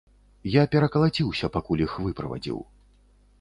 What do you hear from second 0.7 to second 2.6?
перакалаціўся, пакуль іх выправадзіў.